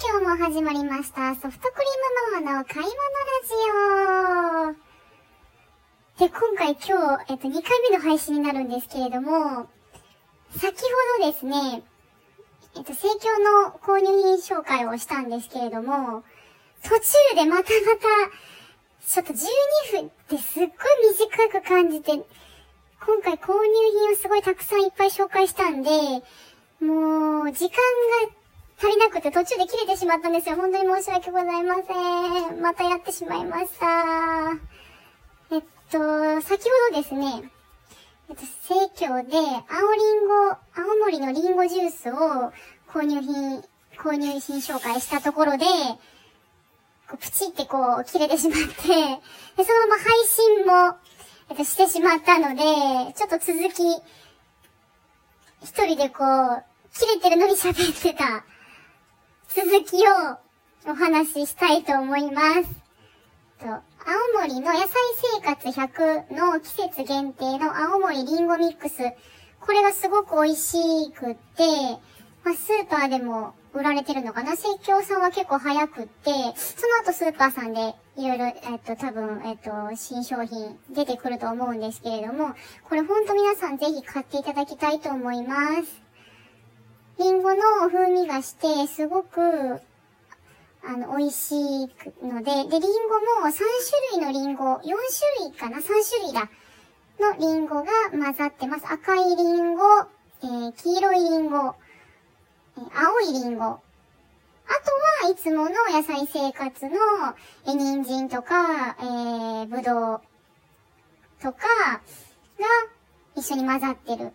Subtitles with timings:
[0.00, 1.34] 今日も始まりました。
[1.34, 4.76] ソフトクリームママの買い物ラジ
[6.16, 6.24] オ。
[6.24, 9.66] で、今回今日、えっと、2回目の配信になるんですけれども、
[10.56, 10.76] 先
[11.18, 11.82] ほどですね、
[12.76, 16.22] えっと、生協の購入品紹介をしたんですけれども、
[16.84, 17.00] 途中
[17.34, 18.06] でまたまた、
[19.04, 19.36] ちょっと12
[20.02, 20.68] 分ってすっごい
[21.18, 22.24] 短く感じて、今
[23.20, 23.58] 回購入
[24.00, 25.90] 品をすごいたくさんいっぱい紹介したんで、
[26.80, 27.70] もう、時間
[28.26, 28.37] が
[28.80, 30.54] 足りなくて途中で切れてしまったんですよ。
[30.54, 32.60] 本当に申し訳ございません。
[32.60, 34.52] またやってしまいました。
[35.50, 37.50] えっと、先ほどですね、
[38.30, 42.52] えっと、生協で、青リンゴ、青森のリンゴジュースを
[42.88, 43.64] 購入品、
[43.98, 45.64] 購入品紹介したところで、
[47.08, 50.96] こうプチってこう切れてしまって、で、そのまま配信も、
[51.50, 53.82] えっと、してしまったので、ちょっと続き、
[55.64, 58.44] 一人でこう、切れてるのに喋ってた
[59.48, 62.68] 続きをお話ししたいと思います。
[63.58, 63.80] と青
[64.42, 64.88] 森の野菜
[65.40, 68.98] 生活100の季節限定の青森りんごミックス。
[69.60, 71.64] これがすごく美味しくって、
[72.44, 74.54] まあ、スーパーでも売られてるのかな？
[74.54, 82.54] 生協さんは結構早くって、その後スーパーさんでいろいろ、えっと、多分、えっと、新商品出てくると思うんですけれども、
[82.86, 86.07] これほんと皆さんぜひ買っていただきたいと思います。
[87.18, 89.40] リンゴの風味がして、すごく、
[90.84, 91.90] あの、美味しい
[92.22, 94.92] ので、で、リンゴも3種類のリンゴ、4種
[95.48, 96.48] 類かな ?3 種類だ。
[97.20, 98.86] のリンゴが混ざってます。
[98.86, 99.82] 赤いリンゴ、
[100.42, 101.74] えー、黄色いリンゴ、
[102.76, 103.64] えー青いリンゴ。
[103.64, 106.90] あとはいつもの野菜生活の、
[107.66, 110.20] えー、人参とか、えー、ぶどう
[111.42, 112.02] とかが
[113.34, 114.32] 一緒に混ざってる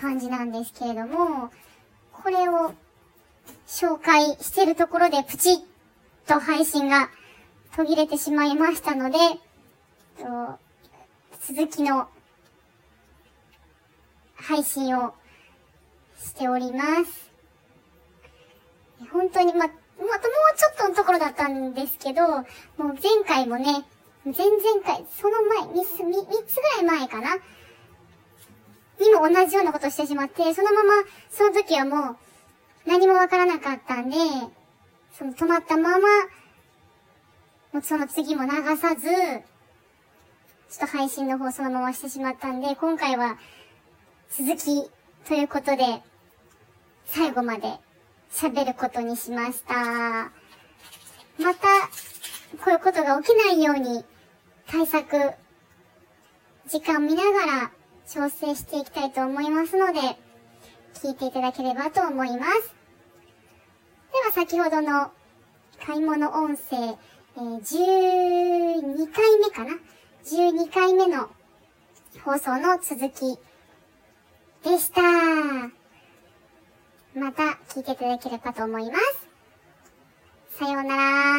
[0.00, 1.50] 感じなんですけれども、
[2.12, 2.72] これを
[3.66, 5.60] 紹介してるところでプチッ
[6.26, 7.10] と配信が
[7.76, 9.18] 途切れてしまいましたので、
[10.18, 10.58] と
[11.52, 12.08] 続きの
[14.36, 15.14] 配信を
[16.18, 17.30] しております。
[19.12, 19.76] 本当に、ま、あとも
[20.08, 20.10] う
[20.56, 22.44] ちょっとのところだったんですけど、もう
[22.78, 23.84] 前回もね、
[24.24, 27.36] 前々回、その前、3つ、3つぐらい前かな
[29.00, 30.92] にも同じようなことをしてしまって、そのまま、
[31.30, 32.16] その時はもう、
[32.86, 34.16] 何もわからなかったんで、
[35.18, 35.98] その止まったまま、
[37.72, 39.08] もうその次も流さず、
[40.70, 43.38] ちょっと配信の方そのまましてしまったんで、今回は
[44.30, 44.90] 続き
[45.26, 46.02] ということで、
[47.06, 47.68] 最後まで
[48.30, 49.74] 喋ることにしました。
[51.38, 51.68] また、
[52.62, 54.04] こういうことが起きないように
[54.66, 55.16] 対策、
[56.68, 57.72] 時間見ながら
[58.12, 60.00] 調整していきたいと思いますので、
[60.94, 62.74] 聞いていただければと思います。
[64.12, 65.12] では先ほどの
[65.86, 69.78] 買い物音声、え、12回目かな
[70.24, 71.30] ?12 回目の
[72.24, 73.38] 放送の続き
[74.68, 75.02] でした。
[77.14, 80.58] また聞いていただければと思います。
[80.58, 81.29] さようなら。